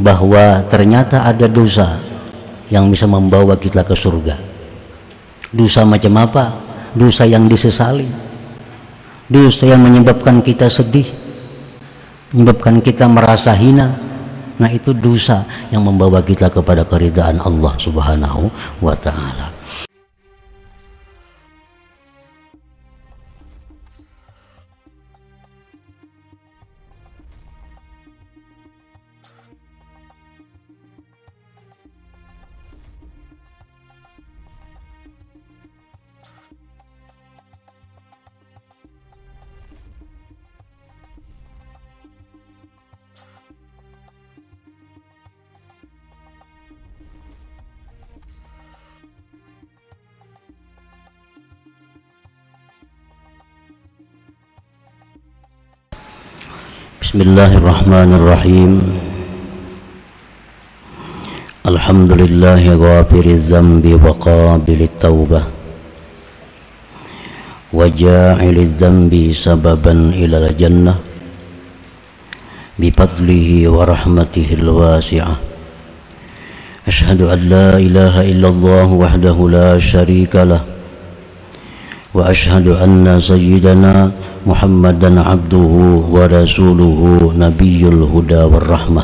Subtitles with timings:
[0.00, 2.00] bahwa ternyata ada dosa
[2.72, 4.36] yang bisa membawa kita ke surga.
[5.50, 6.44] Dosa macam apa?
[6.96, 8.06] Dosa yang disesali.
[9.30, 11.06] Dosa yang menyebabkan kita sedih,
[12.34, 13.94] menyebabkan kita merasa hina.
[14.60, 18.50] Nah, itu dosa yang membawa kita kepada keridaan Allah Subhanahu
[18.82, 19.49] wa taala.
[57.10, 58.72] بسم الله الرحمن الرحيم.
[61.66, 65.42] الحمد لله غافر الذنب وقابل التوبة.
[67.74, 70.94] وجاعل الذنب سببا إلى الجنة.
[72.78, 75.34] بفضله ورحمته الواسعة.
[76.86, 80.62] أشهد أن لا إله إلا الله وحده لا شريك له.
[82.14, 84.10] وأشهد أن سيدنا
[84.46, 85.72] محمدا عبده
[86.10, 87.00] ورسوله
[87.38, 89.02] نبي الهدى والرحمة.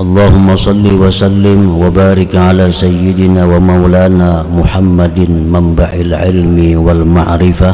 [0.00, 7.72] اللهم صل وسلم وبارك على سيدنا ومولانا محمد منبع العلم والمعرفة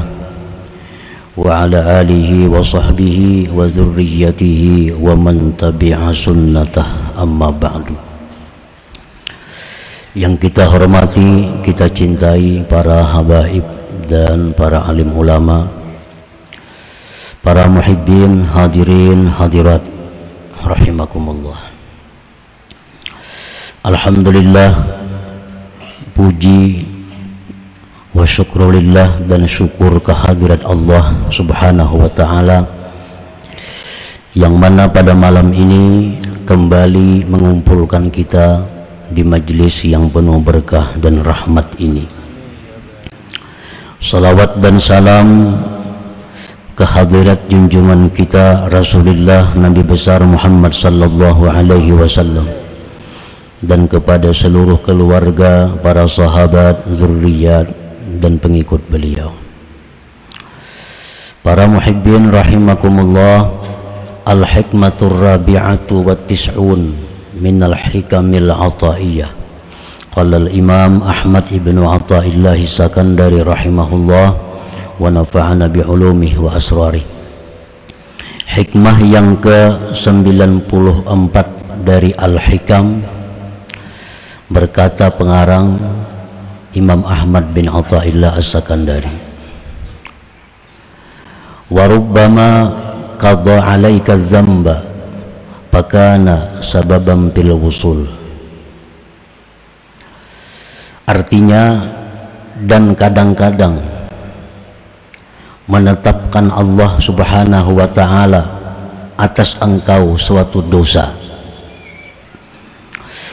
[1.36, 3.18] وعلى آله وصحبه
[3.56, 4.62] وذريته
[5.00, 6.86] ومن تبع سنته.
[7.18, 8.09] أما بعد.
[10.18, 13.62] Yang kita hormati, kita cintai para habaib
[14.10, 15.70] dan para alim ulama
[17.40, 19.80] para muhibbin hadirin hadirat
[20.60, 21.56] rahimakumullah.
[23.80, 24.76] Alhamdulillah
[26.12, 26.84] puji
[28.12, 32.66] wa syukrulillah dan syukur kehadirat Allah subhanahu wa ta'ala
[34.36, 38.79] yang mana pada malam ini kembali mengumpulkan kita
[39.10, 42.06] di majlis yang penuh berkah dan rahmat ini
[44.00, 45.52] Salawat dan salam
[46.72, 52.48] kehadirat junjungan kita Rasulullah Nabi besar Muhammad sallallahu alaihi wasallam
[53.60, 57.68] dan kepada seluruh keluarga, para sahabat, zurriyat
[58.16, 59.36] dan pengikut beliau.
[61.44, 63.52] Para muhibbin rahimakumullah,
[64.24, 67.09] al-hikmatur rabi'atu wa tis'un
[67.40, 69.40] al-hikamil ataiyah
[70.10, 74.28] Qala al-Imam Ahmad ibn Atta'illah Sakandari rahimahullah
[74.98, 76.98] wa nafa'ana bi ulumihi wa asrari.
[78.50, 81.36] Hikmah yang ke-94
[81.86, 83.06] dari Al-Hikam
[84.50, 85.78] berkata pengarang
[86.74, 89.14] Imam Ahmad bin Atta'illah As-Sakandari.
[91.70, 92.50] Wa rubbama
[93.14, 94.89] qadha 'alaika dzamba
[95.70, 98.20] fakana sababan fil wusul
[101.10, 101.74] Artinya
[102.62, 103.82] dan kadang-kadang
[105.66, 108.46] menetapkan Allah Subhanahu wa taala
[109.18, 111.10] atas engkau suatu dosa.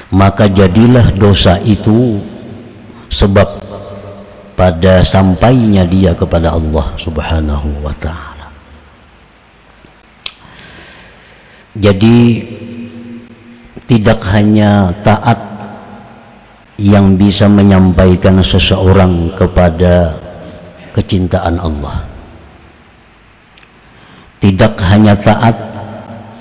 [0.09, 2.17] Maka jadilah dosa itu
[3.13, 3.45] sebab
[4.57, 8.36] pada sampainya dia kepada Allah Subhanahu wa taala.
[11.77, 12.41] Jadi
[13.85, 15.37] tidak hanya taat
[16.77, 20.13] yang bisa menyampaikan seseorang kepada
[20.93, 22.05] kecintaan Allah.
[24.37, 25.57] Tidak hanya taat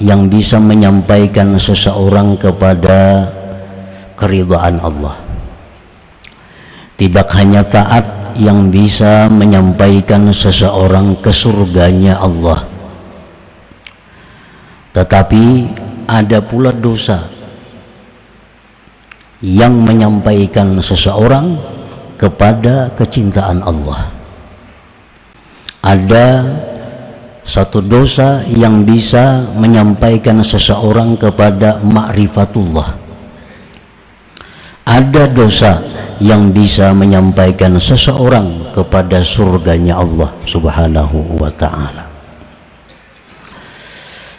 [0.00, 3.28] yang bisa menyampaikan seseorang kepada
[4.16, 5.16] keridhaan Allah.
[6.96, 8.04] Tidak hanya taat
[8.36, 12.75] yang bisa menyampaikan seseorang ke surganya Allah.
[14.96, 15.44] Tetapi
[16.08, 17.20] ada pula dosa
[19.44, 21.60] yang menyampaikan seseorang
[22.16, 24.08] kepada kecintaan Allah.
[25.84, 26.26] Ada
[27.44, 32.96] satu dosa yang bisa menyampaikan seseorang kepada ma'rifatullah.
[34.88, 35.84] Ada dosa
[36.24, 42.05] yang bisa menyampaikan seseorang kepada surganya Allah Subhanahu wa taala.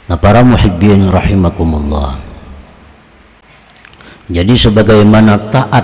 [0.08, 2.16] Nah, para muhibbin rahimakumullah.
[4.32, 5.84] Jadi sebagaimana taat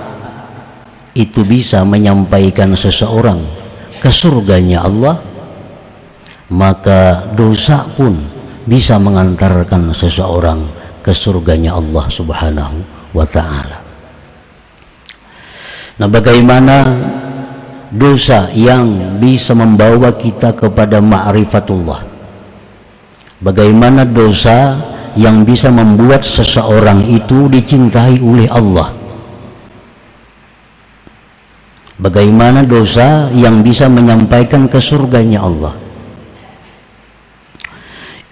[1.12, 3.40] itu bisa menyampaikan seseorang
[4.00, 5.20] ke surganya Allah,
[6.52, 8.16] maka dosa pun
[8.64, 10.60] bisa mengantarkan seseorang
[11.04, 12.76] ke surganya Allah Subhanahu
[13.12, 13.84] wa taala.
[16.00, 16.76] Nah, bagaimana
[17.92, 22.13] dosa yang bisa membawa kita kepada ma'rifatullah?
[23.44, 24.72] Bagaimana dosa
[25.20, 28.96] yang bisa membuat seseorang itu dicintai oleh Allah?
[32.00, 35.76] Bagaimana dosa yang bisa menyampaikan ke surganya Allah?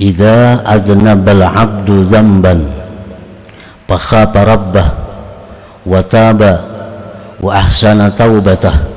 [0.00, 2.66] Idza aznabal 'abdu dzamban
[3.84, 4.88] fakhapa rabbah
[5.84, 6.52] wa taba
[7.38, 8.88] wa ahsana taubatah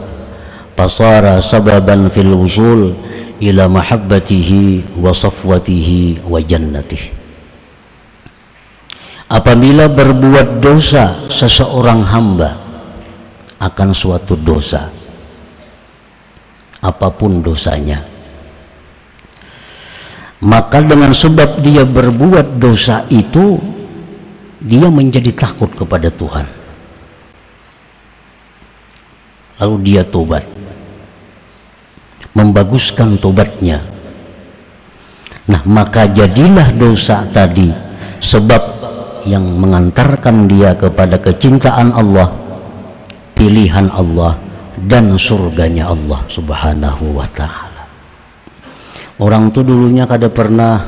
[0.79, 2.95] fasara sababan fil wusul
[3.43, 7.15] ila mahabbatihi wa safwatihi wa jannatih
[9.29, 12.65] apabila berbuat dosa seseorang hamba
[13.59, 14.91] akan suatu dosa.
[16.85, 18.03] Apa pun dosanya.
[20.45, 23.57] Maka dengan sebab dia berbuat dosa itu
[24.61, 26.45] dia menjadi takut kepada Tuhan.
[29.57, 30.45] Lalu dia tobat
[32.35, 33.79] membaguskan tobatnya.
[35.47, 37.71] Nah maka jadilah dosa tadi
[38.19, 38.61] sebab
[39.25, 42.29] yang mengantarkan dia kepada kecintaan Allah
[43.33, 44.37] pilihan Allah
[44.75, 47.83] dan surganya Allah subhanahu wa ta'ala.
[49.15, 50.83] Orang itu dulunya kada pernah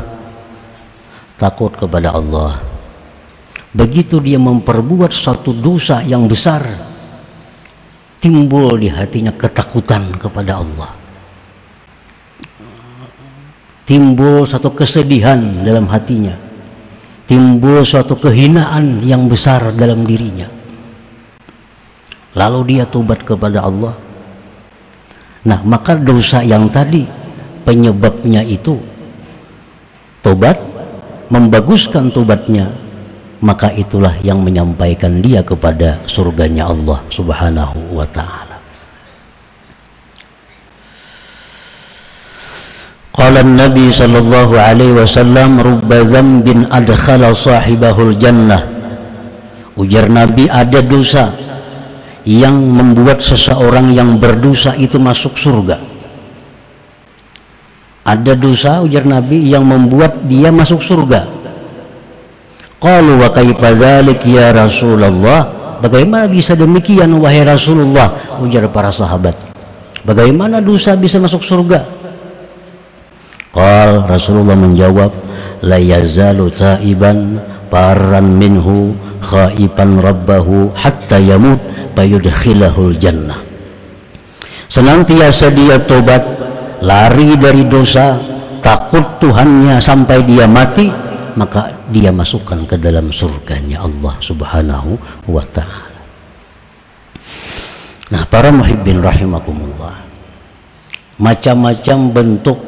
[1.40, 2.60] takut kepada Allah.
[3.72, 6.66] Begitu dia memperbuat satu dosa yang besar
[8.18, 11.07] timbul di hatinya ketakutan kepada Allah
[13.88, 16.36] timbul satu kesedihan dalam hatinya.
[17.28, 20.48] Timbul suatu kehinaan yang besar dalam dirinya.
[22.36, 23.96] Lalu dia tobat kepada Allah.
[25.48, 27.08] Nah maka dosa yang tadi
[27.68, 28.80] penyebabnya itu
[30.24, 30.56] tobat
[31.28, 32.72] membaguskan tobatnya
[33.44, 38.47] maka itulah yang menyampaikan dia kepada surganya Allah Subhanahu wa taala.
[43.28, 48.64] Qala Nabi sallallahu alaihi wasallam rubba dzambin adkhala sahibahul jannah.
[49.76, 51.36] Ujar Nabi ada dosa
[52.24, 55.76] yang membuat seseorang yang berdosa itu masuk surga.
[58.08, 61.28] Ada dosa ujar Nabi yang membuat dia masuk surga
[62.80, 65.52] Qalu wa kaifa dzalik ya Rasulullah?
[65.84, 68.40] Bagaimana bisa demikian wahai Rasulullah?
[68.40, 69.36] Ujar para sahabat.
[70.08, 71.97] Bagaimana dosa bisa masuk surga?
[73.58, 75.10] Qal Rasulullah menjawab,
[75.66, 77.42] la yazalu taiban
[77.74, 81.58] paran minhu khaiban rabbahu hatta yamut
[81.98, 83.42] fayudkhilahul jannah.
[84.70, 86.22] Senantiasa dia tobat,
[86.86, 88.22] lari dari dosa,
[88.62, 91.08] takut Tuhannya sampai dia mati,
[91.38, 94.98] maka dia masukkan ke dalam surganya Allah subhanahu
[95.30, 95.96] wa ta'ala
[98.10, 100.02] nah para muhibbin rahimakumullah
[101.22, 102.60] macam-macam bentuk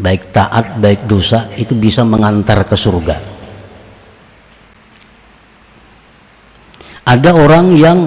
[0.00, 3.16] baik taat baik dosa itu bisa mengantar ke surga.
[7.04, 7.98] Ada orang yang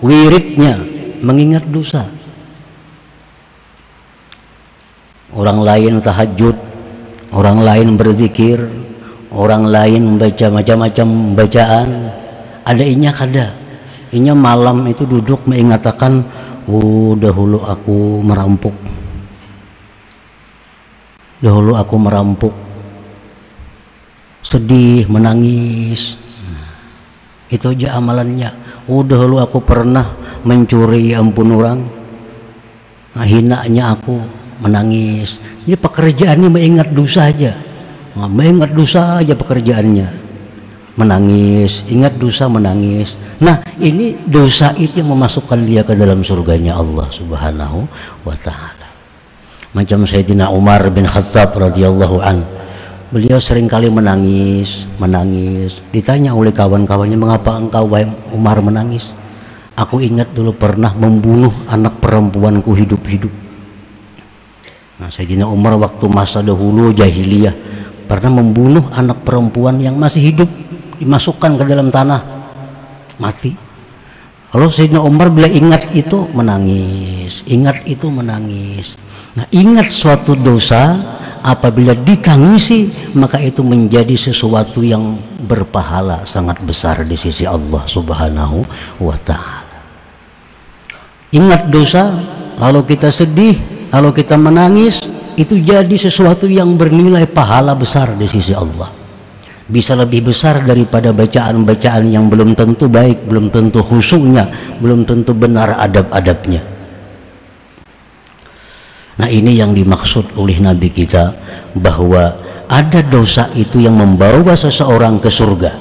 [0.00, 0.80] wiridnya
[1.20, 2.08] mengingat dosa.
[5.32, 6.56] Orang lain tahajud
[7.32, 8.60] orang lain berzikir
[9.32, 11.88] orang lain membaca macam-macam bacaan.
[12.62, 13.62] Ada inya kada
[14.12, 16.20] inya malam itu duduk mengatakan
[16.68, 18.76] oh dahulu aku merampok
[21.42, 22.54] dahulu aku merampok
[24.46, 26.16] sedih menangis
[27.52, 28.54] itu aja amalannya
[28.88, 30.06] oh dahulu aku pernah
[30.46, 31.80] mencuri ampun orang
[33.12, 35.42] nah, hinanya aku menangis.
[35.66, 37.58] Jadi pekerjaannya mengingat dosa aja.
[38.14, 40.22] Nah, mengingat dosa aja pekerjaannya.
[40.92, 43.18] Menangis, ingat dosa menangis.
[43.42, 47.88] Nah, ini dosa itu yang memasukkan dia ke dalam surganya Allah Subhanahu
[48.22, 48.81] wa taala.
[49.72, 52.44] Macam Sayyidina Umar bin Khattab radhiyallahu an.
[53.12, 55.80] Beliau sering kali menangis, menangis.
[55.92, 57.88] Ditanya oleh kawan-kawannya, "Mengapa engkau
[58.32, 59.12] Umar menangis?"
[59.76, 63.32] Aku ingat dulu pernah membunuh anak perempuanku hidup-hidup
[65.02, 67.50] Nah, Sayyidina Umar waktu masa dahulu jahiliyah
[68.06, 70.46] pernah membunuh anak perempuan yang masih hidup
[71.02, 72.22] dimasukkan ke dalam tanah
[73.18, 73.50] mati.
[74.52, 79.00] Lalu Sayyidina Umar bila ingat itu menangis, ingat itu menangis.
[79.32, 81.00] Nah, ingat suatu dosa
[81.40, 85.16] apabila ditangisi maka itu menjadi sesuatu yang
[85.48, 88.60] berpahala sangat besar di sisi Allah Subhanahu
[89.00, 89.64] wa taala.
[91.32, 92.12] Ingat dosa
[92.60, 93.56] lalu kita sedih
[93.88, 95.00] kalau kita menangis
[95.34, 99.01] itu jadi sesuatu yang bernilai pahala besar di sisi Allah
[99.70, 104.50] bisa lebih besar daripada bacaan-bacaan yang belum tentu baik, belum tentu khusyuknya,
[104.82, 106.62] belum tentu benar adab-adabnya.
[109.22, 111.36] Nah, ini yang dimaksud oleh Nabi kita
[111.76, 112.32] bahwa
[112.66, 115.72] ada dosa itu yang membawa seseorang ke surga.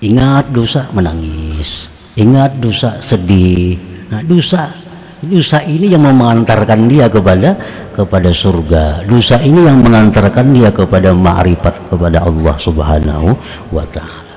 [0.00, 1.86] Ingat dosa menangis,
[2.16, 3.76] ingat dosa sedih.
[4.08, 4.83] Nah, dosa
[5.24, 7.56] dosa ini yang mengantarkan dia kepada
[7.94, 9.06] kepada surga.
[9.08, 13.28] Dosa ini yang mengantarkan dia kepada ma'rifat kepada Allah subhanahu
[13.72, 14.34] wa ta'ala.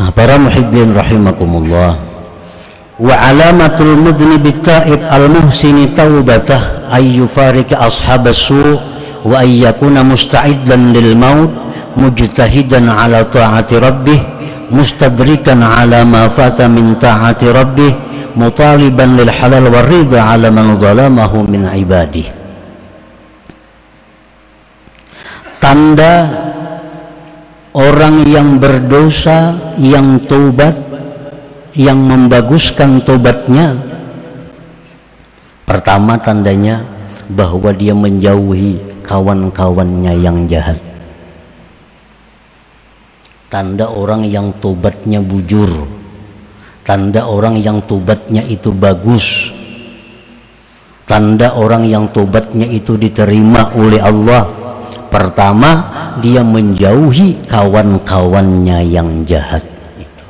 [0.00, 1.92] Nah, para muhibbin rahimakumullah.
[3.00, 8.76] Wa alamatul mudnib ta'ib al muhsini taubatah ay yufarika ashabas su
[9.24, 11.52] wa ay yakuna musta'iddan lil maut
[11.96, 14.39] mujtahidan ala ta'ati rabbih
[14.70, 17.92] mustadrikan ala ma fata min ta'ati rabbih
[18.38, 22.30] mutaliban lil halal waridha ala man zalamahu min ibadih
[25.58, 26.30] tanda
[27.74, 30.74] orang yang berdosa yang taubat
[31.74, 33.78] yang membaguskan tobatnya
[35.66, 36.82] pertama tandanya
[37.30, 40.89] bahwa dia menjauhi kawan-kawannya yang jahat
[43.50, 45.68] tanda orang yang tobatnya bujur.
[46.86, 49.50] Tanda orang yang tobatnya itu bagus.
[51.04, 54.46] Tanda orang yang tobatnya itu diterima oleh Allah.
[55.10, 55.70] Pertama
[56.22, 59.66] dia menjauhi kawan-kawannya yang jahat
[59.98, 60.26] itu.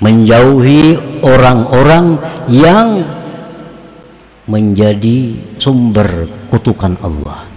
[0.00, 2.16] Menjauhi orang-orang
[2.48, 3.04] yang
[4.48, 7.51] menjadi sumber kutukan Allah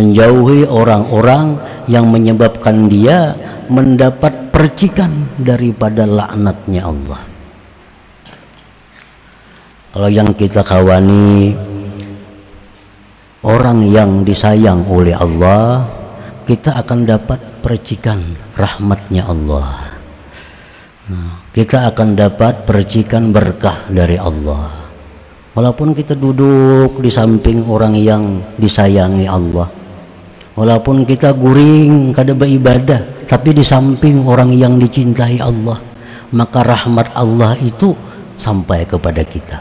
[0.00, 3.36] menjauhi orang-orang yang menyebabkan dia
[3.68, 7.20] mendapat percikan daripada laknatnya Allah.
[9.92, 11.52] Kalau yang kita kawani
[13.44, 15.84] orang yang disayang oleh Allah
[16.48, 18.24] kita akan dapat percikan
[18.56, 19.92] rahmatnya Allah.
[21.10, 24.88] Nah, kita akan dapat percikan berkah dari Allah.
[25.50, 29.79] Walaupun kita duduk di samping orang yang disayangi Allah
[30.54, 35.90] walaupun kita guring kada beribadah tapi di samping orang yang dicintai Allah
[36.30, 37.94] maka rahmat Allah itu
[38.38, 39.58] sampai kepada kita.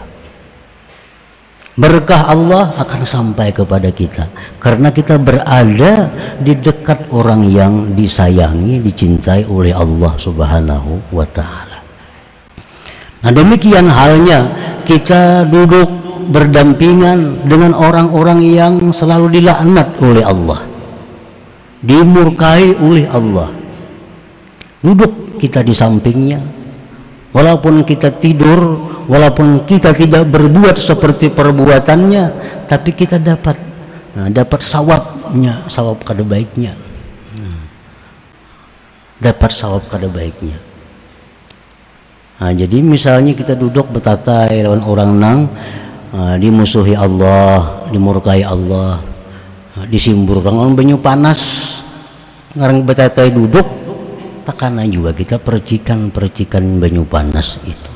[1.79, 4.27] Berkah Allah akan sampai kepada kita.
[4.59, 11.79] Karena kita berada di dekat orang yang disayangi dicintai oleh Allah subhanahu wa ta'ala.
[13.23, 14.51] Nah demikian halnya
[14.83, 15.87] kita duduk
[16.35, 20.68] berdampingan dengan orang-orang yang selalu dilaknat oleh Allah
[21.79, 23.49] dimurkai oleh Allah.
[24.79, 26.39] Duduk kita di sampingnya.
[27.29, 32.23] Walaupun kita tidur walaupun kita tidak berbuat seperti perbuatannya
[32.65, 33.53] tapi kita dapat
[34.17, 36.73] nah, dapat sawabnya sawab kada baiknya.
[37.37, 37.61] Nah,
[39.21, 40.57] dapat sawab kada baiknya.
[42.41, 45.39] Nah, jadi misalnya kita duduk bertatai lawan orang nang
[46.09, 49.05] nah, dimusuhi Allah dimurkai Allah
[49.87, 51.58] disimbur orang banyu panas
[52.57, 53.65] ngarang betatai duduk
[54.47, 57.91] tekanan juga kita percikan-percikan banyu panas itu.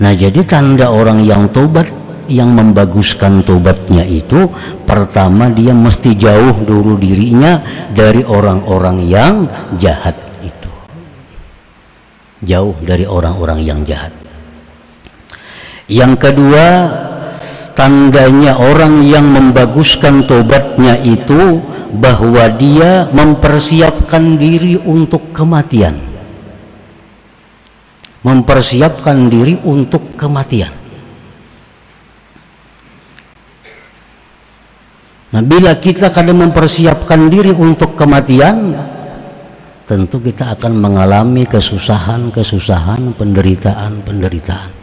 [0.00, 1.84] Nah jadi tanda orang yang tobat
[2.30, 4.48] yang membaguskan tobatnya itu
[4.88, 7.60] pertama dia mesti jauh dulu dirinya
[7.92, 9.44] dari orang-orang yang
[9.76, 10.70] jahat itu.
[12.40, 14.14] Jauh dari orang-orang yang jahat.
[15.90, 16.66] Yang kedua
[17.80, 21.64] tandanya orang yang membaguskan tobatnya itu
[21.96, 25.96] bahwa dia mempersiapkan diri untuk kematian
[28.20, 30.76] mempersiapkan diri untuk kematian
[35.30, 38.74] Nah bila kita kadang mempersiapkan diri untuk kematian
[39.86, 44.79] tentu kita akan mengalami kesusahan-kesusahan, penderitaan-penderitaan.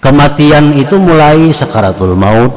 [0.00, 2.56] Kematian itu mulai sakaratul maut,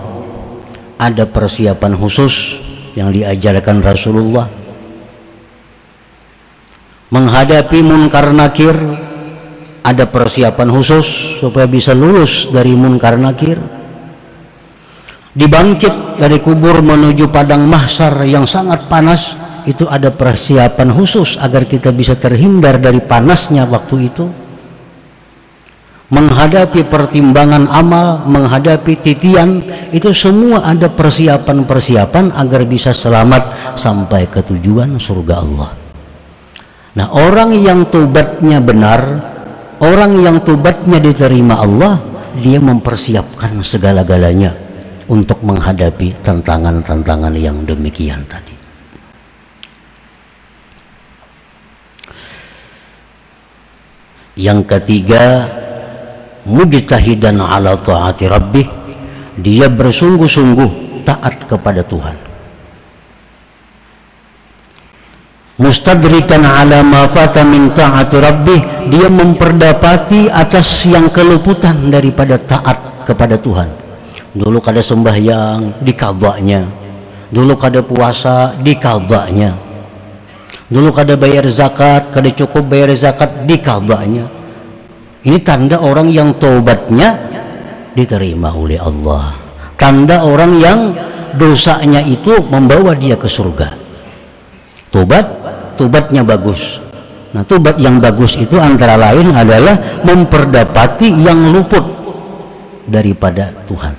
[0.95, 2.55] ada persiapan khusus
[2.95, 4.47] yang diajarkan Rasulullah.
[7.11, 8.71] Menghadapi munkar nakir,
[9.83, 11.03] ada persiapan khusus
[11.43, 13.59] supaya bisa lulus dari munkar nakir.
[15.35, 19.35] Dibangkit dari kubur menuju padang mahsar yang sangat panas,
[19.67, 24.42] itu ada persiapan khusus agar kita bisa terhindar dari panasnya waktu itu
[26.13, 35.01] menghadapi pertimbangan amal, menghadapi titian, itu semua ada persiapan-persiapan agar bisa selamat sampai ke tujuan
[35.01, 35.69] surga Allah.
[36.93, 39.01] Nah, orang yang tobatnya benar,
[39.81, 41.97] orang yang tobatnya diterima Allah
[42.37, 44.53] dia mempersiapkan segala-galanya
[45.09, 48.53] untuk menghadapi tantangan-tantangan yang demikian tadi
[54.33, 55.45] yang ketiga
[56.47, 58.67] mujtahidan ala taati rabbih
[59.39, 62.17] dia bersungguh-sungguh taat kepada Tuhan.
[65.53, 73.37] Mustadrikan ala ma fata min taati rabbih dia memperdapati atas yang keluputan daripada taat kepada
[73.37, 73.69] Tuhan.
[74.33, 76.83] Dulu kada sembahyang di dikadanya
[77.33, 79.57] dulu kada puasa di dikadanya
[80.69, 84.29] dulu kada bayar zakat kada cukup bayar zakat di dikadanya
[85.23, 87.15] ini tanda orang yang tobatnya
[87.95, 89.39] diterima oleh Allah.
[89.79, 90.79] Tanda orang yang
[91.39, 93.71] dosanya itu membawa dia ke surga.
[94.91, 95.25] Tobat
[95.79, 96.83] tobatnya bagus.
[97.33, 101.81] Nah tobat yang bagus itu antara lain adalah memperdapati yang luput
[102.85, 103.95] daripada Tuhan.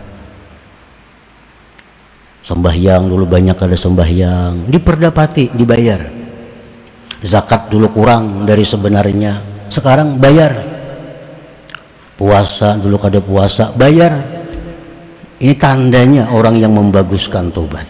[2.44, 4.68] Sembahyang dulu banyak ada sembahyang.
[4.68, 6.04] Diperdapati dibayar.
[7.24, 9.40] Zakat dulu kurang dari sebenarnya.
[9.72, 10.73] Sekarang bayar
[12.14, 14.34] puasa dulu kada puasa bayar.
[15.34, 17.84] Ini tandanya orang yang membaguskan tobat.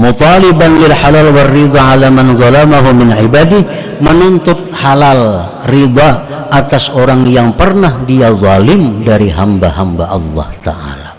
[0.00, 3.60] Mutaliban lil halal war ridha ala man zalamahu min ibadi
[4.00, 11.10] menuntut halal ridha atas orang yang pernah dia zalim dari hamba-hamba Allah taala.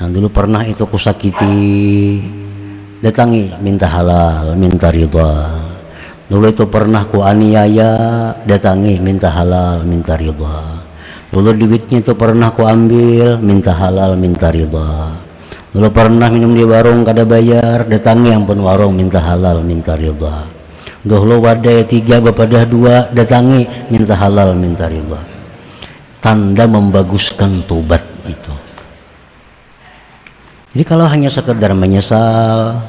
[0.00, 1.50] Nah dulu pernah itu kusakiti
[3.04, 5.59] datangi minta halal minta ridha
[6.30, 7.90] dulu itu pernah ku aniaya
[8.46, 10.80] datangi minta halal minta ridha
[11.34, 15.28] dulu duitnya itu pernah ku ambil minta halal minta ridha
[15.70, 20.42] Dulu pernah minum di warung kada bayar, datangi pun warung minta halal, minta ridha.
[21.06, 25.22] Dulu wadai tiga bapak dah dua, datangi minta halal, minta ridha.
[26.18, 28.50] Tanda membaguskan tobat itu.
[30.74, 32.82] Jadi kalau hanya sekedar menyesal,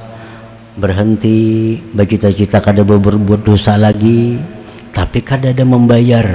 [0.77, 4.39] berhenti, bagi cita-cita kada berbuat dosa lagi,
[4.91, 6.27] tapi kada ada membayar,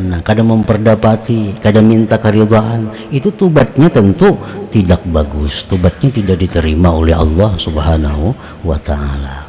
[0.00, 4.32] Nah, kadang memperdapati, kadang minta keridhaan, itu tubatnya tentu
[4.72, 5.68] tidak bagus.
[5.68, 8.32] Tubatnya tidak diterima oleh Allah Subhanahu
[8.64, 9.44] wa taala.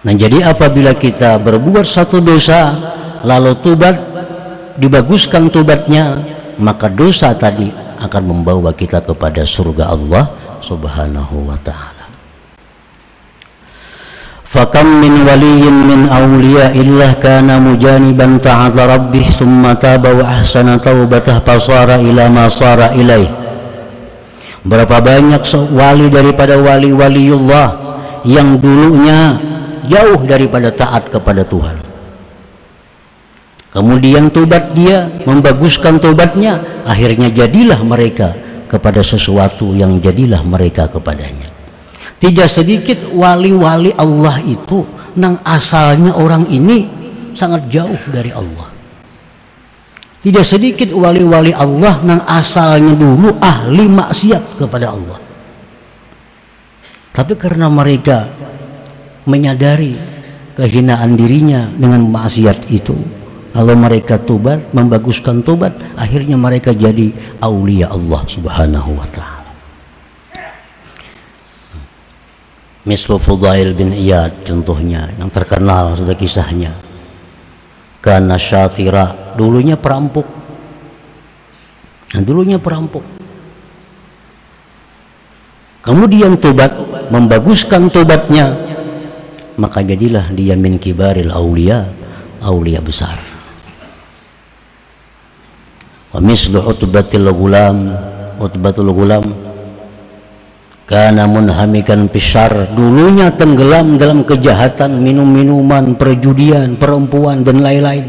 [0.00, 2.72] Nah, jadi apabila kita berbuat satu dosa
[3.20, 3.96] lalu tubat
[4.80, 6.16] dibaguskan tubatnya,
[6.61, 10.29] maka dosa tadi akan membawa kita kepada surga Allah
[10.61, 11.91] Subhanahu wa taala.
[14.51, 21.89] فكم من ولي من أولياء الله كان مجانبا تعالى ربه ثم تاب وأحسن توبته فصار
[22.03, 23.31] إلى ما صار إليه
[24.61, 25.41] Berapa banyak
[25.73, 27.67] wali daripada wali-waliullah
[28.29, 29.33] yang dulunya
[29.89, 31.81] jauh daripada taat kepada Tuhan.
[33.76, 38.32] Kemudian tobat dia, membaguskan tobatnya, akhirnya jadilah mereka
[38.72, 41.44] kepada sesuatu yang jadilah mereka kepadanya.
[42.16, 44.80] Tidak sedikit wali-wali Allah itu
[45.20, 46.88] nang asalnya orang ini
[47.36, 48.72] sangat jauh dari Allah.
[50.24, 55.20] Tidak sedikit wali-wali Allah nang asalnya dulu ahli maksiat kepada Allah.
[57.12, 58.24] Tapi karena mereka
[59.28, 59.92] menyadari
[60.56, 62.96] kehinaan dirinya dengan maksiat itu,
[63.56, 67.08] lalu mereka tobat, membaguskan tobat, akhirnya mereka jadi
[67.40, 69.52] aulia Allah Subhanahu wa taala.
[72.86, 76.70] Mislu Fudail bin Iyad contohnya yang terkenal sudah kisahnya.
[77.98, 80.22] Karena syatira dulunya perampok.
[82.14, 83.02] Nah, dulunya perampok.
[85.82, 86.70] Kemudian tobat
[87.10, 88.54] membaguskan tobatnya
[89.56, 91.88] maka jadilah dia min kibaril aulia
[92.44, 93.25] aulia besar
[96.16, 97.92] wa mislu utbatil gulam
[98.40, 99.36] utbatul gulam
[100.88, 108.06] karena munhamikan pisar dulunya tenggelam dalam kejahatan minum-minuman perjudian perempuan dan lain-lain.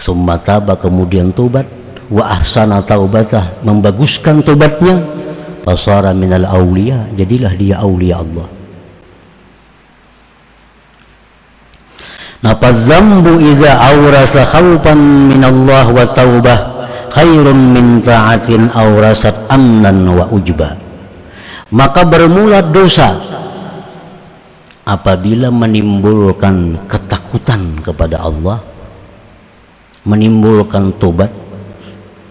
[0.00, 1.68] Summataba kemudian tobat
[2.08, 5.04] wa ahsana taubatah membaguskan tobatnya
[5.68, 8.57] fasara minal awliya jadilah dia awliya Allah
[12.38, 16.58] Napa zambu iza awrasa khawpan min Allah wa taubah
[17.10, 20.78] khairun min ta'atin awrasat amnan wa ujbah
[21.74, 23.18] maka bermula dosa
[24.86, 28.62] apabila menimbulkan ketakutan kepada Allah
[30.06, 31.34] menimbulkan tobat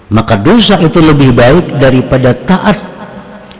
[0.07, 2.79] maka dosa itu lebih baik daripada taat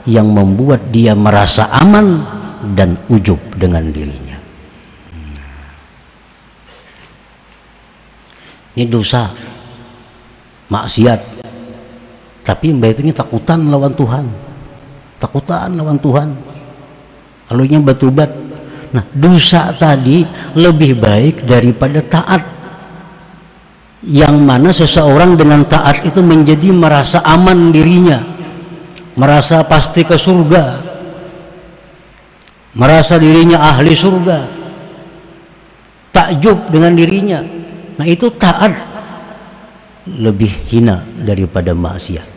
[0.08, 2.24] yang membuat dia merasa aman
[2.72, 4.27] dan ujub dengan dirinya.
[8.78, 9.26] Ini dosa,
[10.70, 11.42] maksiat.
[12.46, 14.22] Tapi mbak itu ini takutan lawan Tuhan.
[15.18, 16.30] Takutan lawan Tuhan.
[17.50, 18.30] Lalunya batubat.
[18.94, 20.22] Nah, dosa tadi
[20.54, 22.46] lebih baik daripada taat.
[24.06, 28.22] Yang mana seseorang dengan taat itu menjadi merasa aman dirinya.
[29.18, 30.86] Merasa pasti ke surga.
[32.78, 34.38] Merasa dirinya ahli surga.
[36.14, 37.57] Takjub dengan dirinya.
[37.98, 38.72] Nah, itu taat
[40.06, 42.28] lebih hina daripada maksiat.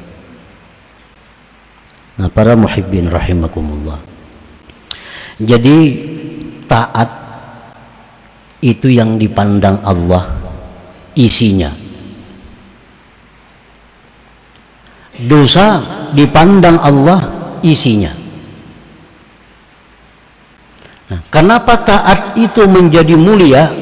[2.18, 4.02] Nah, para muhibbin rahimakumullah.
[5.42, 5.78] Jadi
[6.66, 7.10] taat
[8.62, 10.30] itu yang dipandang Allah
[11.18, 11.74] isinya.
[15.22, 15.82] Dosa
[16.14, 17.20] dipandang Allah
[17.66, 18.14] isinya.
[21.10, 23.81] Nah, kenapa taat itu menjadi mulia?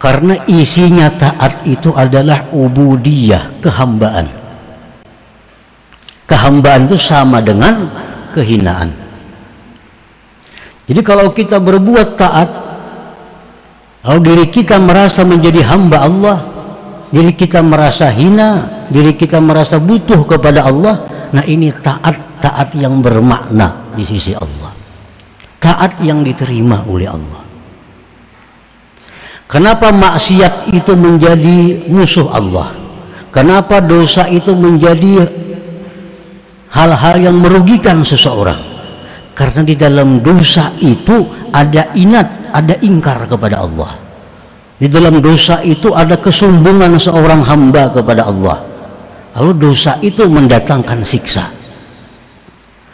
[0.00, 4.32] Karena isinya taat itu adalah ubudiyah, kehambaan.
[6.24, 7.84] Kehambaan itu sama dengan
[8.32, 8.88] kehinaan.
[10.88, 12.48] Jadi kalau kita berbuat taat,
[14.00, 16.38] kalau diri kita merasa menjadi hamba Allah,
[17.12, 23.04] diri kita merasa hina, diri kita merasa butuh kepada Allah, nah ini taat taat yang
[23.04, 24.72] bermakna di sisi Allah.
[25.60, 27.49] Taat yang diterima oleh Allah.
[29.50, 32.70] Kenapa maksiat itu menjadi musuh Allah?
[33.34, 35.26] Kenapa dosa itu menjadi
[36.70, 38.62] hal-hal yang merugikan seseorang?
[39.34, 43.98] Karena di dalam dosa itu ada inat, ada ingkar kepada Allah.
[44.78, 48.62] Di dalam dosa itu ada kesombongan seorang hamba kepada Allah.
[49.34, 51.50] Lalu dosa itu mendatangkan siksa.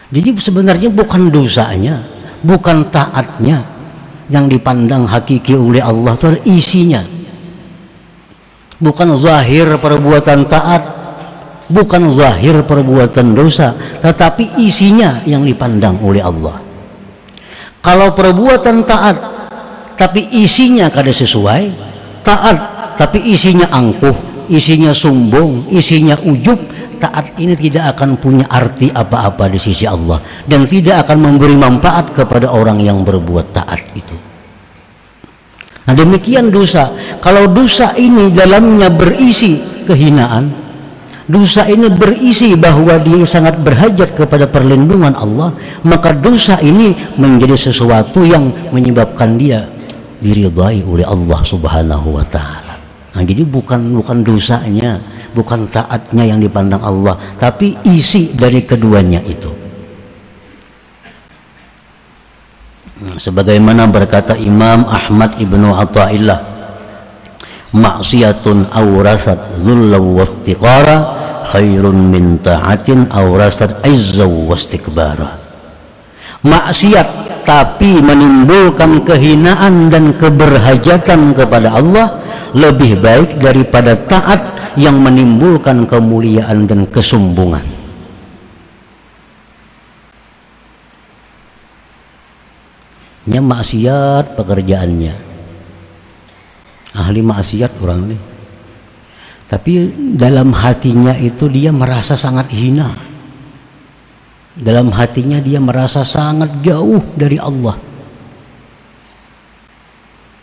[0.08, 2.00] Jadi sebenarnya bukan dosanya,
[2.40, 3.75] bukan taatnya
[4.32, 7.02] yang dipandang hakiki oleh Allah itu adalah isinya.
[8.76, 10.96] Bukan zahir perbuatan taat,
[11.66, 16.62] bukan zahir perbuatan dosa tetapi isinya yang dipandang oleh Allah
[17.82, 19.16] kalau perbuatan taat
[19.98, 21.74] tapi isinya kada sesuai
[22.22, 22.56] taat
[22.94, 24.14] tapi isinya angkuh
[24.50, 26.58] isinya sombong isinya ujub
[26.96, 30.18] taat ini tidak akan punya arti apa-apa di sisi Allah.
[30.48, 34.16] Dan tidak akan memberi manfaat kepada orang yang berbuat taat itu.
[35.86, 36.90] Nah demikian dosa.
[37.22, 40.66] Kalau dosa ini dalamnya berisi kehinaan
[41.26, 45.50] dosa ini berisi bahwa dia sangat berhajat kepada perlindungan Allah
[45.82, 49.66] maka dosa ini menjadi sesuatu yang menyebabkan dia
[50.22, 52.65] diridhai oleh Allah subhanahu wa ta'ala
[53.16, 55.00] nah, jadi bukan bukan dosanya
[55.32, 59.48] bukan taatnya yang dipandang Allah tapi isi dari keduanya itu.
[62.96, 66.40] Nah, sebagaimana berkata Imam Ahmad ibnu Atta'illah
[67.76, 70.96] maksiatun awrasat wa iftiqara
[71.52, 75.45] khairun min ta'atin awrasat wa istikbara
[76.44, 77.08] maksiat
[77.46, 82.20] tapi menimbulkan kehinaan dan keberhajatan kepada Allah
[82.52, 87.64] lebih baik daripada taat yang menimbulkan kemuliaan dan kesombongan.
[93.26, 95.14] Nya maksiat pekerjaannya.
[96.96, 98.18] Ahli maksiat orang ini
[99.46, 102.90] tapi dalam hatinya itu dia merasa sangat hina
[104.56, 107.76] dalam hatinya dia merasa sangat jauh dari Allah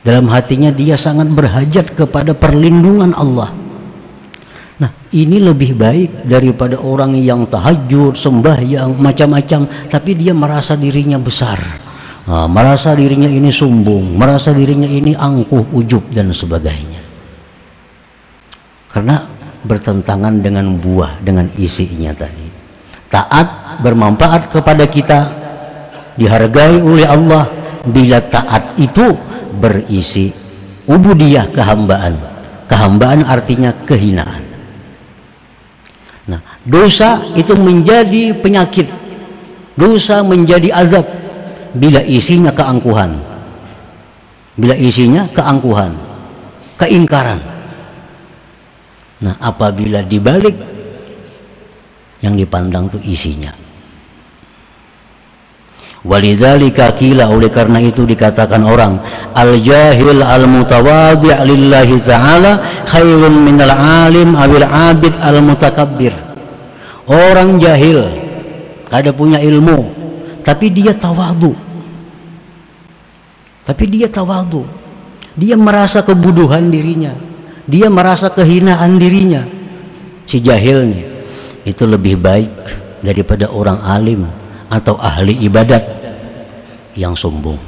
[0.05, 3.49] dalam hatinya dia sangat berhajat kepada perlindungan Allah
[4.77, 11.57] nah ini lebih baik daripada orang yang tahajud sembahyang macam-macam tapi dia merasa dirinya besar
[12.29, 17.03] nah, merasa dirinya ini sombong, merasa dirinya ini angkuh, ujub dan sebagainya.
[18.93, 19.25] Karena
[19.65, 22.52] bertentangan dengan buah, dengan isinya tadi.
[23.13, 25.29] Taat bermanfaat kepada kita,
[26.17, 27.45] dihargai oleh Allah
[27.85, 29.13] bila taat itu
[29.61, 30.33] berisi
[30.89, 32.17] ubudiyah kehambaan.
[32.65, 34.41] Kehambaan artinya kehinaan.
[36.25, 38.89] Nah, dosa itu menjadi penyakit.
[39.77, 41.05] Dosa menjadi azab
[41.73, 43.17] bila isinya keangkuhan
[44.53, 45.97] bila isinya keangkuhan
[46.77, 47.41] keingkaran
[49.25, 50.53] nah apabila dibalik
[52.23, 53.51] yang dipandang itu isinya
[56.03, 58.99] Walidzalika kila oleh karena itu dikatakan orang
[59.31, 66.11] al jahil al mutawadhi' lillahi ta'ala khairun minal alim awil abid al mutakabbir
[67.07, 68.03] orang jahil
[68.91, 69.95] ada punya ilmu
[70.43, 71.55] tapi dia tawadu
[73.63, 74.67] Tapi dia tawadu.
[75.39, 77.15] Dia merasa kebuduhan dirinya.
[77.63, 79.47] Dia merasa kehinaan dirinya.
[80.27, 81.12] Si jahil nih
[81.63, 82.51] itu lebih baik
[83.03, 84.27] daripada orang alim
[84.67, 85.83] atau ahli ibadat
[86.95, 87.59] yang sombong.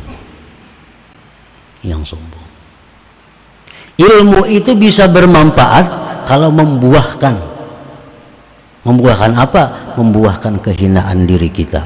[1.86, 2.46] Yang sombong.
[3.96, 5.86] Ilmu itu bisa bermanfaat
[6.28, 7.36] kalau membuahkan.
[8.86, 9.64] Membuahkan apa?
[9.98, 11.82] Membuahkan kehinaan diri kita.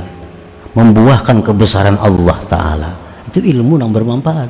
[0.74, 2.91] Membuahkan kebesaran Allah Ta'ala.
[3.30, 4.50] Itu ilmu yang bermanfaat.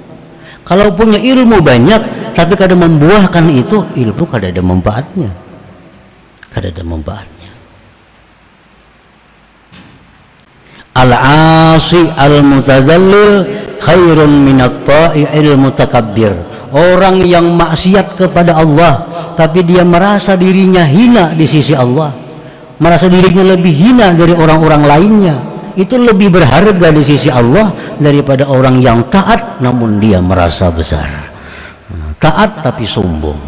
[0.64, 5.30] Kalau punya ilmu banyak, tapi kadang membuahkan itu, ilmu kadang ada manfaatnya.
[6.50, 7.39] Kadang ada manfaatnya.
[11.00, 13.48] Al-asi al-mutazallil
[13.80, 16.36] khairun minat ta'i'il mutakabbir
[16.74, 22.14] orang yang maksiat kepada Allah tapi dia merasa dirinya hina di sisi Allah.
[22.80, 25.36] Merasa dirinya lebih hina dari orang-orang lainnya.
[25.76, 31.08] Itu lebih berharga di sisi Allah daripada orang yang taat namun dia merasa besar.
[32.20, 33.40] Taat tapi sombong.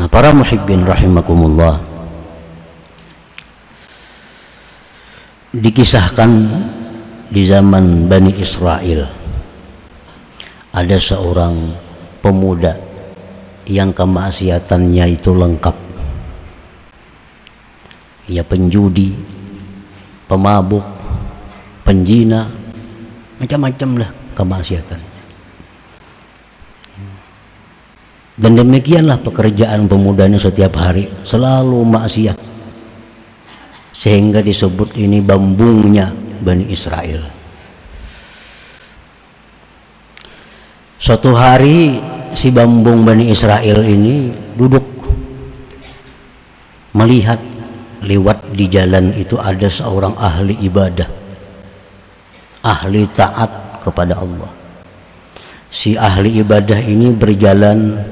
[0.00, 1.91] Nah para muhibbin rahimakumullah
[5.52, 6.30] dikisahkan
[7.28, 9.04] di zaman Bani Israel.
[10.72, 11.54] Ada seorang
[12.24, 12.72] pemuda
[13.68, 15.76] yang kemaksiatannya itu lengkap.
[18.32, 19.12] Ya penjudi
[20.24, 20.80] pemabuk
[21.84, 22.48] penjina
[23.36, 25.00] macam-macam lah kemaksiatan
[28.38, 32.51] dan demikianlah pekerjaan pemudanya setiap hari selalu maksiat
[34.02, 36.10] sehingga disebut ini bambunya
[36.42, 37.22] Bani Israel.
[40.98, 42.02] Suatu hari
[42.34, 44.82] si bambung Bani Israel ini duduk
[46.98, 47.38] melihat
[48.02, 51.06] lewat di jalan itu ada seorang ahli ibadah
[52.66, 54.50] ahli taat kepada Allah.
[55.70, 58.02] Si ahli ibadah ini berjalan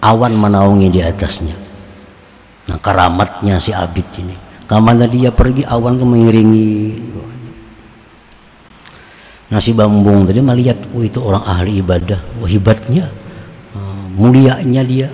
[0.00, 1.56] awan menaungi di atasnya.
[2.72, 6.72] Nah karamatnya si abid ini ke mana dia pergi awan itu mengiringi.
[9.52, 12.18] Nasi bambung tadi melihat oh itu orang ahli ibadah.
[12.40, 13.06] Oh hebatnya.
[13.76, 15.08] Uh, mulianya dia.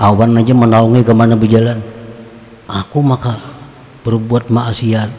[0.00, 1.82] Awan aja menaungi ke mana berjalan.
[2.70, 3.36] Aku maka
[4.06, 5.10] berbuat maksiat.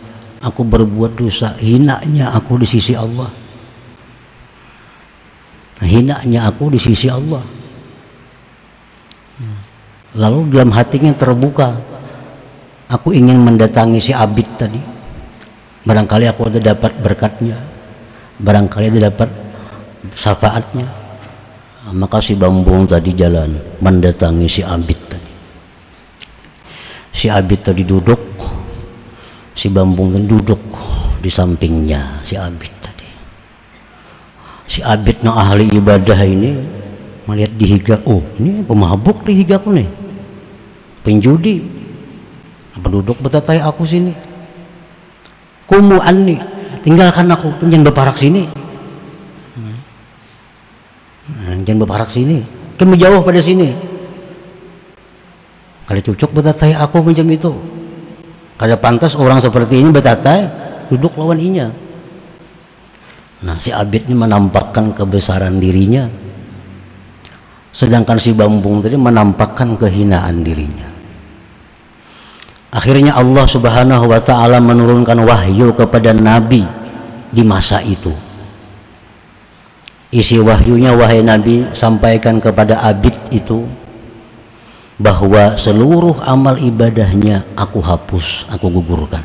[0.42, 1.54] Aku berbuat dosa.
[1.60, 3.30] Hinanya aku di sisi Allah.
[5.86, 7.46] Hinanya aku di sisi Allah.
[10.12, 11.78] Lalu dalam hatinya terbuka
[12.92, 14.82] aku ingin mendatangi si abid tadi.
[15.88, 17.58] Barangkali aku ada dapat berkatnya.
[18.38, 19.32] Barangkali dia dapat
[20.14, 20.86] syafaatnya.
[21.96, 25.32] Maka si bambung tadi jalan mendatangi si abid tadi.
[27.16, 28.22] Si abid tadi duduk.
[29.56, 30.62] Si bambung tadi duduk
[31.24, 33.10] di sampingnya si abid tadi.
[34.70, 36.52] Si abid no ahli ibadah ini
[37.26, 39.90] melihat dihiga oh ini pemabuk dihiga aku nih.
[41.02, 41.81] Penjudi
[42.80, 44.16] penduduk betatai aku sini.
[45.68, 46.40] Kumu nih
[46.84, 48.44] tinggalkan aku jangan berparak sini.
[51.32, 52.44] Nah, jangan berparak sini
[52.82, 53.70] kamu jauh pada sini.
[55.86, 57.52] Kalau cocok betatai aku macam itu.
[58.58, 60.50] Kalau pantas orang seperti ini betatai
[60.90, 61.70] duduk lawan inya.
[63.46, 66.10] Nah si abid ini menampakkan kebesaran dirinya.
[67.72, 70.91] Sedangkan si bambung tadi menampakkan kehinaan dirinya
[72.72, 76.64] Akhirnya Allah Subhanahu wa taala menurunkan wahyu kepada nabi
[77.28, 78.16] di masa itu.
[80.12, 83.68] Isi wahyunya wahai nabi sampaikan kepada abid itu
[84.96, 89.24] bahwa seluruh amal ibadahnya aku hapus, aku gugurkan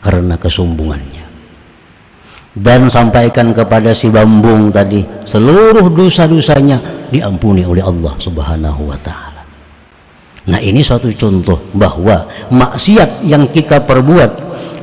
[0.00, 1.24] karena kesombongannya.
[2.56, 6.80] Dan sampaikan kepada si bambung tadi seluruh dosa-dosanya
[7.12, 9.25] diampuni oleh Allah Subhanahu wa taala.
[10.46, 14.30] Nah ini suatu contoh bahwa maksiat yang kita perbuat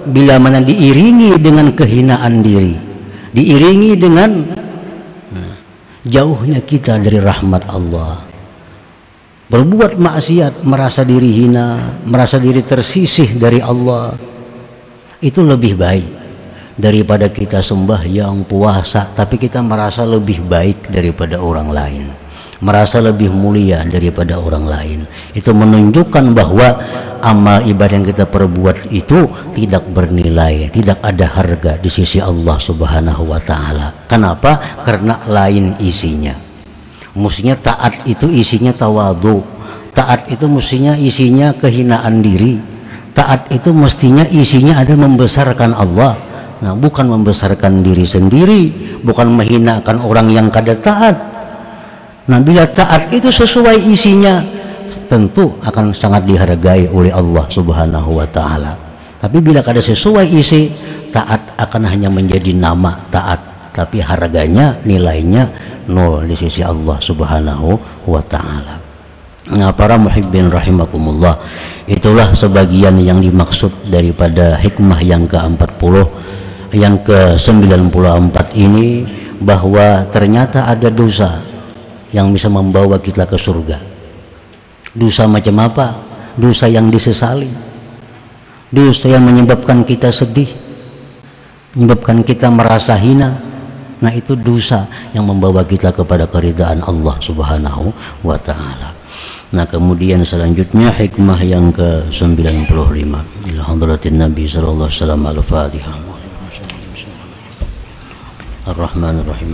[0.03, 2.75] bila mana diiringi dengan kehinaan diri,
[3.31, 4.29] diiringi dengan
[5.31, 5.55] nah,
[6.03, 8.19] jauhnya kita dari rahmat Allah.
[9.47, 14.17] Berbuat maksiat, merasa diri hina, merasa diri tersisih dari Allah,
[15.23, 16.09] itu lebih baik
[16.75, 22.22] daripada kita sembahyang puasa, tapi kita merasa lebih baik daripada orang lain
[22.63, 24.99] merasa lebih mulia daripada orang lain.
[25.35, 26.79] Itu menunjukkan bahwa
[27.19, 33.27] amal ibadah yang kita perbuat itu tidak bernilai tidak ada harga di sisi Allah subhanahu
[33.27, 34.07] wa ta'ala.
[34.07, 34.79] Kenapa?
[34.87, 36.33] karena lain isinya.
[37.13, 39.53] Mestinya taat itu isinya tawadu
[39.93, 42.57] taat itu mestinya isinya kehinaan diri.
[43.13, 46.17] Taat itu mestinya isinya adalah membesarkan Allah.
[46.65, 48.61] Nah, bukan membesarkan diri sendiri,
[49.05, 51.32] bukan menghinakan orang yang kada taat.
[52.23, 54.39] Nah, bila taat itu sesuai isinya,
[55.11, 58.79] tentu akan sangat dihargai oleh Allah Subhanahu wa taala.
[59.19, 60.71] Tapi bila kada sesuai isi,
[61.11, 63.39] taat akan hanya menjadi nama taat,
[63.75, 65.51] tapi harganya, nilainya
[65.91, 67.75] nol di sisi Allah Subhanahu
[68.07, 68.79] wa taala.
[69.51, 71.35] Nah, para muhibbin rahimakumullah,
[71.91, 75.95] itulah sebagian yang dimaksud daripada hikmah yang ke-40
[76.73, 79.05] yang ke-94 ini
[79.43, 81.52] bahwa ternyata ada dosa
[82.13, 83.81] yang bisa membawa kita ke surga.
[84.93, 85.87] Dosa macam apa?
[86.37, 87.49] Dosa yang disesali.
[88.69, 90.49] Dosa yang menyebabkan kita sedih,
[91.73, 93.37] menyebabkan kita merasa hina.
[94.01, 97.93] Nah, itu dosa yang membawa kita kepada keridaan Allah Subhanahu
[98.25, 99.03] wa taala.
[99.53, 102.73] Nah kemudian selanjutnya hikmah yang ke-95
[103.53, 103.63] ila
[104.09, 105.97] Nabi sallallahu alaihi wasallam al-Fatihah.
[108.65, 109.53] Ar-Rahman Ar-Rahim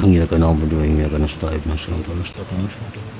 [0.00, 3.11] Ini akan apa dua ini akan stop masuk, kalau stop masuk.